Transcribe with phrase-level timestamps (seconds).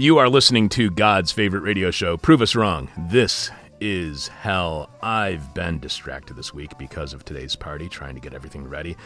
[0.00, 2.88] You are listening to God's favorite radio show, Prove Us Wrong.
[3.10, 3.50] This
[3.80, 4.90] is hell.
[5.02, 8.96] I've been distracted this week because of today's party, trying to get everything ready.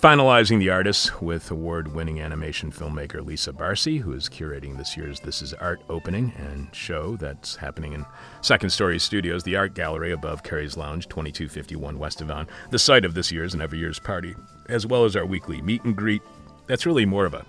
[0.00, 5.18] Finalizing the artists with award winning animation filmmaker Lisa Barcy, who is curating this year's
[5.18, 8.06] This Is Art opening and show that's happening in
[8.40, 13.14] Second Story Studios, the art gallery above Cary's Lounge, 2251 West Avon, the site of
[13.14, 14.36] this year's and every year's party,
[14.68, 16.22] as well as our weekly meet and greet.
[16.68, 17.44] That's really more of a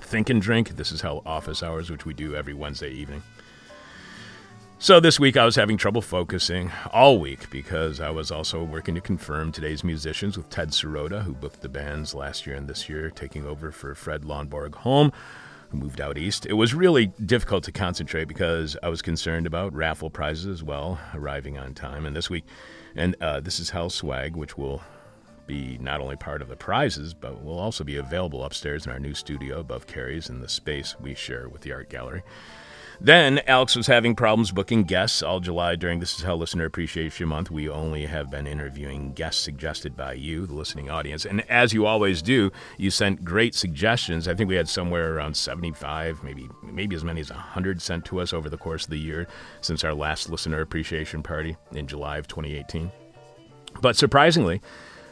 [0.00, 0.76] think and drink.
[0.76, 3.22] This is how Office Hours, which we do every Wednesday evening.
[4.78, 8.94] So this week I was having trouble focusing all week because I was also working
[8.96, 12.86] to confirm today's musicians with Ted Sirota, who booked the bands last year and this
[12.86, 15.10] year, taking over for Fred Lonberg-Holm,
[15.70, 16.44] who moved out east.
[16.44, 21.00] It was really difficult to concentrate because I was concerned about raffle prizes as well,
[21.14, 22.04] arriving on time.
[22.04, 22.44] And this week,
[22.94, 24.82] and uh, this is Hell Swag, which will
[25.46, 28.98] be not only part of the prizes, but will also be available upstairs in our
[28.98, 32.22] new studio above Cary's in the space we share with the art gallery.
[33.00, 37.28] Then Alex was having problems booking guests all July during This Is Hell Listener Appreciation
[37.28, 37.50] Month.
[37.50, 41.26] We only have been interviewing guests suggested by you, the listening audience.
[41.26, 44.28] And as you always do, you sent great suggestions.
[44.28, 48.20] I think we had somewhere around 75, maybe maybe as many as 100 sent to
[48.20, 49.26] us over the course of the year
[49.60, 52.90] since our last listener appreciation party in July of 2018.
[53.80, 54.60] But surprisingly,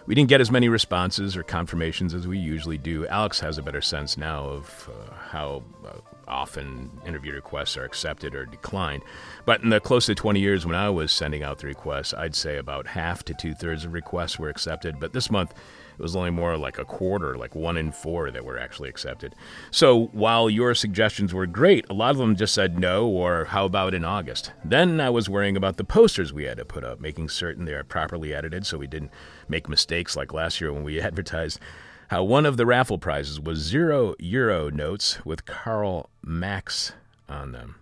[0.07, 3.07] we didn't get as many responses or confirmations as we usually do.
[3.07, 8.35] Alex has a better sense now of uh, how uh, often interview requests are accepted
[8.35, 9.03] or declined.
[9.45, 12.35] But in the close to 20 years when I was sending out the requests, I'd
[12.35, 14.99] say about half to two thirds of requests were accepted.
[14.99, 15.55] But this month,
[15.99, 19.35] it was only more like a quarter, like one in four that were actually accepted.
[19.71, 23.65] So while your suggestions were great, a lot of them just said no or how
[23.65, 24.53] about in August.
[24.65, 27.75] Then I was worrying about the posters we had to put up, making certain they
[27.75, 29.13] are properly edited so we didn't
[29.49, 31.61] make mistakes like last year when we advertised
[32.09, 36.93] how one of the raffle prizes was zero euro notes with Karl Max
[37.27, 37.77] on them.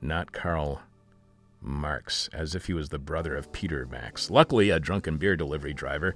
[0.00, 0.80] Not Karl
[1.60, 4.30] Marx, as if he was the brother of Peter Max.
[4.30, 6.14] Luckily, a drunken beer delivery driver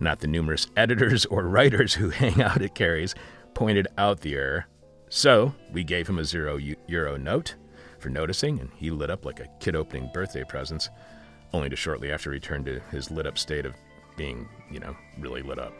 [0.00, 3.14] not the numerous editors or writers who hang out at Cary's,
[3.54, 4.66] pointed out the error.
[5.08, 7.54] So we gave him a zero euro note
[7.98, 10.88] for noticing, and he lit up like a kid opening birthday presents,
[11.52, 13.74] only to shortly after return to his lit up state of
[14.16, 15.72] being, you know, really lit up.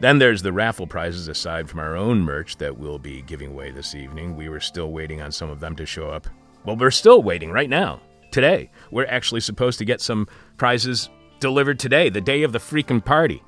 [0.00, 3.70] Then there's the raffle prizes aside from our own merch that we'll be giving away
[3.70, 4.36] this evening.
[4.36, 6.28] We were still waiting on some of them to show up.
[6.64, 8.00] Well, we're still waiting right now.
[8.30, 8.70] Today.
[8.90, 10.28] We're actually supposed to get some
[10.58, 11.08] prizes
[11.40, 13.42] delivered today, the day of the freaking party.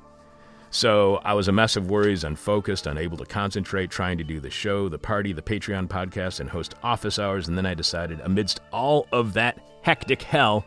[0.71, 4.51] So I was a mess of worries, unfocused, unable to concentrate, trying to do the
[4.51, 7.47] show, the party, the Patreon podcast, and host office hours.
[7.47, 10.65] And then I decided, amidst all of that hectic hell,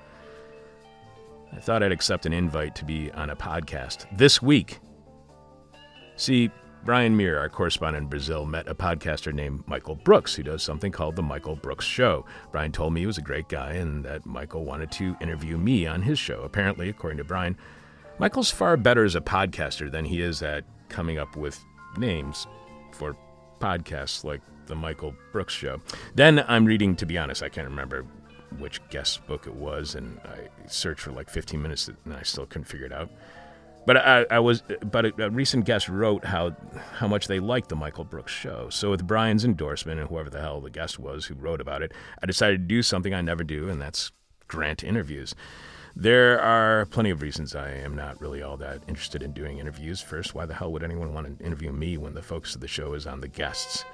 [1.52, 4.80] I thought I'd accept an invite to be on a podcast this week.
[6.16, 6.50] See,
[6.84, 10.90] Brian Mier, our correspondent in Brazil, met a podcaster named Michael Brooks who does something
[10.90, 12.24] called The Michael Brooks Show.
[12.50, 15.86] Brian told me he was a great guy and that Michael wanted to interview me
[15.86, 16.42] on his show.
[16.42, 17.56] Apparently, according to Brian,
[18.18, 21.58] Michael's far better as a podcaster than he is at coming up with
[21.96, 22.46] names
[22.92, 23.16] for
[23.60, 25.80] podcasts like the Michael Brooks Show.
[26.14, 28.06] Then I'm reading, to be honest, I can't remember
[28.58, 32.46] which guest book it was, and I searched for like 15 minutes and I still
[32.46, 33.10] couldn't figure it out.
[33.84, 36.54] But I, I was, but a, a, recent guest wrote how
[36.92, 38.68] how much they liked the Michael Brooks show.
[38.70, 41.92] So with Brian's endorsement and whoever the hell the guest was who wrote about it,
[42.22, 44.12] I decided to do something I never do, and that's
[44.46, 45.34] grant interviews.
[45.94, 50.00] There are plenty of reasons I am not really all that interested in doing interviews.
[50.00, 52.68] First, why the hell would anyone want to interview me when the focus of the
[52.68, 53.84] show is on the guests?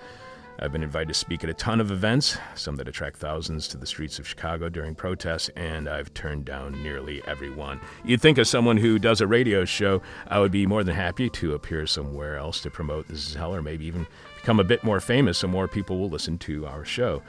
[0.61, 3.77] I've been invited to speak at a ton of events, some that attract thousands to
[3.77, 7.81] the streets of Chicago during protests, and I've turned down nearly every one.
[8.05, 11.29] You'd think, as someone who does a radio show, I would be more than happy
[11.31, 14.83] to appear somewhere else to promote This Is Hell, or maybe even become a bit
[14.83, 17.23] more famous so more people will listen to our show.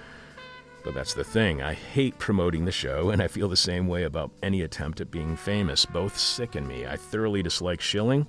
[0.83, 1.61] But that's the thing.
[1.61, 5.11] I hate promoting the show, and I feel the same way about any attempt at
[5.11, 5.85] being famous.
[5.85, 6.85] Both sicken me.
[6.85, 8.27] I thoroughly dislike shilling.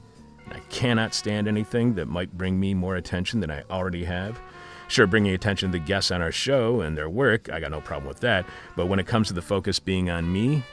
[0.50, 4.40] I cannot stand anything that might bring me more attention than I already have.
[4.88, 7.80] Sure, bringing attention to the guests on our show and their work, I got no
[7.80, 8.44] problem with that.
[8.74, 10.64] But when it comes to the focus being on me,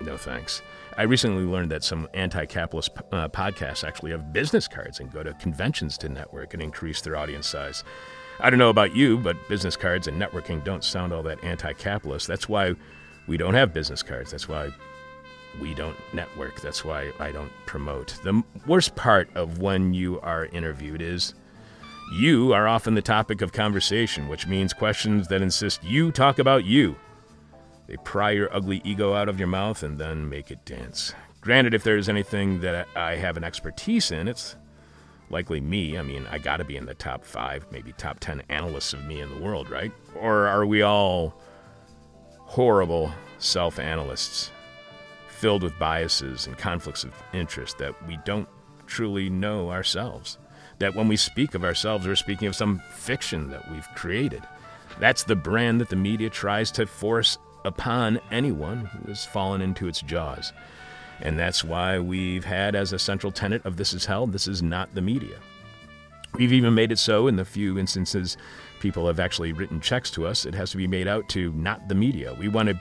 [0.00, 0.62] no thanks.
[0.98, 5.22] I recently learned that some anti capitalist uh, podcasts actually have business cards and go
[5.22, 7.84] to conventions to network and increase their audience size.
[8.40, 11.72] I don't know about you, but business cards and networking don't sound all that anti
[11.72, 12.26] capitalist.
[12.26, 12.74] That's why
[13.26, 14.30] we don't have business cards.
[14.30, 14.70] That's why
[15.60, 16.60] we don't network.
[16.60, 18.18] That's why I don't promote.
[18.22, 21.34] The worst part of when you are interviewed is
[22.12, 26.64] you are often the topic of conversation, which means questions that insist you talk about
[26.64, 26.96] you.
[27.86, 31.14] They pry your ugly ego out of your mouth and then make it dance.
[31.40, 34.56] Granted, if there's anything that I have an expertise in, it's
[35.30, 35.98] likely me.
[35.98, 39.04] I mean, I got to be in the top five, maybe top 10 analysts of
[39.04, 39.92] me in the world, right?
[40.14, 41.40] Or are we all
[42.38, 44.50] horrible self analysts
[45.28, 48.48] filled with biases and conflicts of interest that we don't
[48.86, 50.38] truly know ourselves?
[50.78, 54.42] That when we speak of ourselves, we're speaking of some fiction that we've created.
[54.98, 59.88] That's the brand that the media tries to force upon anyone who has fallen into
[59.88, 60.52] its jaws.
[61.20, 64.62] And that's why we've had as a central tenet of This Is Hell, this is
[64.62, 65.36] not the media.
[66.34, 68.36] We've even made it so in the few instances
[68.80, 71.88] people have actually written checks to us, it has to be made out to not
[71.88, 72.34] the media.
[72.34, 72.78] We wanted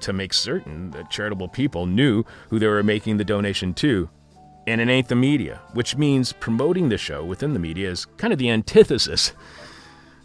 [0.00, 4.08] to make certain that charitable people knew who they were making the donation to.
[4.66, 8.32] And it ain't the media, which means promoting the show within the media is kind
[8.32, 9.32] of the antithesis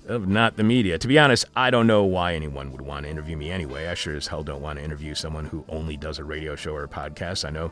[0.07, 0.97] of not the media.
[0.97, 3.87] To be honest, I don't know why anyone would want to interview me anyway.
[3.87, 6.73] I sure as hell don't want to interview someone who only does a radio show
[6.73, 7.45] or a podcast.
[7.45, 7.71] I know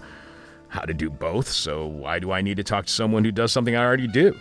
[0.69, 3.51] how to do both, so why do I need to talk to someone who does
[3.51, 4.35] something I already do?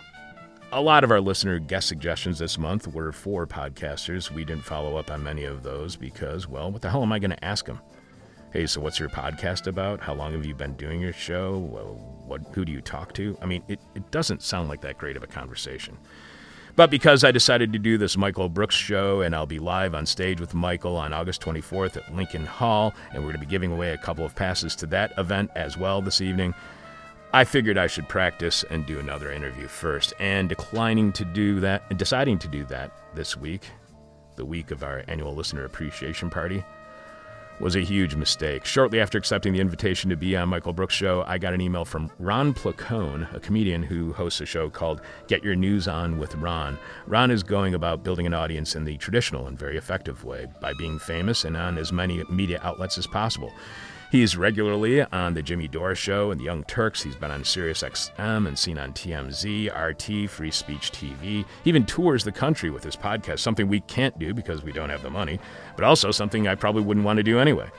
[0.73, 4.31] A lot of our listener guest suggestions this month were for podcasters.
[4.31, 7.19] We didn't follow up on many of those because, well, what the hell am I
[7.19, 7.81] going to ask them?
[8.53, 10.01] Hey, so what's your podcast about?
[10.01, 11.59] How long have you been doing your show?
[11.59, 13.37] Well, what, who do you talk to?
[13.43, 15.99] I mean, it, it doesn't sound like that great of a conversation.
[16.81, 20.07] But because I decided to do this Michael Brooks show, and I'll be live on
[20.07, 23.71] stage with Michael on August 24th at Lincoln Hall, and we're going to be giving
[23.71, 26.55] away a couple of passes to that event as well this evening,
[27.35, 30.15] I figured I should practice and do another interview first.
[30.21, 33.69] And declining to do that, deciding to do that this week,
[34.37, 36.65] the week of our annual listener appreciation party,
[37.61, 38.65] was a huge mistake.
[38.65, 41.85] Shortly after accepting the invitation to be on Michael Brooks' show, I got an email
[41.85, 46.35] from Ron Placone, a comedian who hosts a show called Get Your News On with
[46.37, 46.79] Ron.
[47.07, 50.73] Ron is going about building an audience in the traditional and very effective way by
[50.73, 53.53] being famous and on as many media outlets as possible.
[54.11, 57.01] He's regularly on The Jimmy Dore Show and The Young Turks.
[57.01, 61.23] He's been on SiriusXM and seen on TMZ, RT, Free Speech TV.
[61.23, 64.91] He even tours the country with his podcast, something we can't do because we don't
[64.91, 65.39] have the money,
[65.77, 67.71] but also something I probably wouldn't want to do anyway.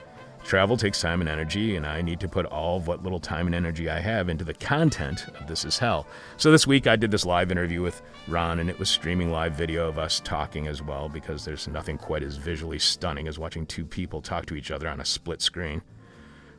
[0.42, 3.46] Travel takes time and energy, and I need to put all of what little time
[3.46, 6.08] and energy I have into the content of This Is Hell.
[6.38, 9.52] So this week I did this live interview with Ron, and it was streaming live
[9.52, 13.66] video of us talking as well, because there's nothing quite as visually stunning as watching
[13.66, 15.82] two people talk to each other on a split screen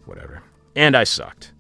[0.06, 0.43] whatever.
[0.75, 1.52] And I sucked.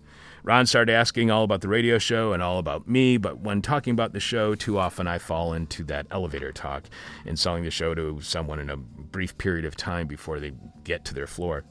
[0.44, 3.92] Ron started asking all about the radio show and all about me, but when talking
[3.92, 6.84] about the show, too often I fall into that elevator talk
[7.24, 10.52] and selling the show to someone in a brief period of time before they
[10.82, 11.64] get to their floor.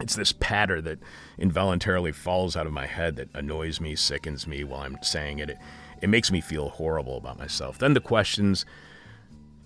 [0.00, 0.98] It's this patter that
[1.38, 5.50] involuntarily falls out of my head that annoys me, sickens me while I'm saying it.
[5.50, 5.58] It,
[6.02, 7.78] it makes me feel horrible about myself.
[7.78, 8.66] Then the questions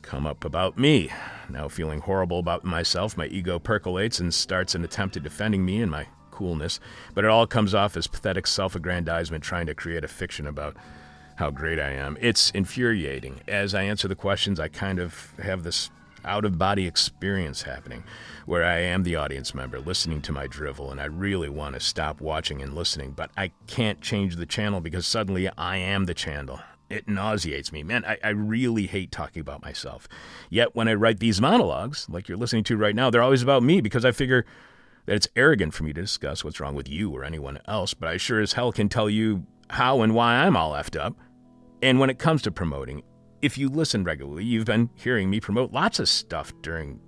[0.02, 1.10] come up about me.
[1.48, 5.80] Now, feeling horrible about myself, my ego percolates and starts an attempt at defending me
[5.80, 6.08] and my
[6.38, 6.78] coolness,
[7.14, 10.76] but it all comes off as pathetic self aggrandizement trying to create a fiction about
[11.36, 12.16] how great I am.
[12.20, 13.40] It's infuriating.
[13.48, 15.90] As I answer the questions, I kind of have this
[16.24, 18.04] out of body experience happening
[18.44, 21.80] where I am the audience member listening to my drivel and I really want to
[21.80, 26.14] stop watching and listening, but I can't change the channel because suddenly I am the
[26.14, 26.60] channel.
[26.90, 27.82] It nauseates me.
[27.82, 30.08] Man, I, I really hate talking about myself.
[30.50, 33.62] Yet when I write these monologues, like you're listening to right now, they're always about
[33.62, 34.44] me because I figure
[35.08, 38.10] that it's arrogant for me to discuss what's wrong with you or anyone else, but
[38.10, 41.16] I sure as hell can tell you how and why I'm all effed up.
[41.80, 43.02] And when it comes to promoting,
[43.40, 47.00] if you listen regularly, you've been hearing me promote lots of stuff during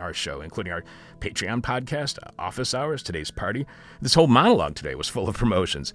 [0.00, 0.82] our show, including our
[1.20, 3.66] Patreon podcast, Office Hours, today's party.
[4.02, 5.94] This whole monologue today was full of promotions.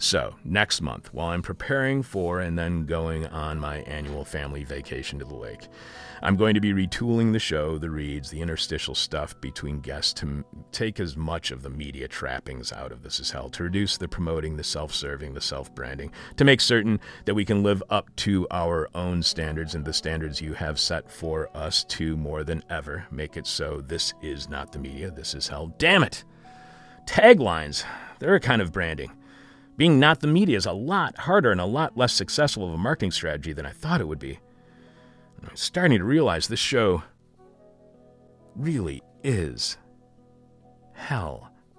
[0.00, 5.18] So, next month, while I'm preparing for and then going on my annual family vacation
[5.18, 5.66] to the lake,
[6.22, 10.44] I'm going to be retooling the show, the reads, the interstitial stuff between guests to
[10.70, 14.06] take as much of the media trappings out of This Is Hell, to reduce the
[14.06, 18.14] promoting, the self serving, the self branding, to make certain that we can live up
[18.16, 22.62] to our own standards and the standards you have set for us to more than
[22.70, 25.74] ever make it so this is not the media, this is hell.
[25.76, 26.22] Damn it!
[27.04, 27.84] Taglines,
[28.20, 29.10] they're a kind of branding.
[29.78, 32.78] Being not the media is a lot harder and a lot less successful of a
[32.78, 34.40] marketing strategy than I thought it would be.
[35.48, 37.04] I'm starting to realize this show
[38.56, 39.78] really is
[40.94, 41.47] hell.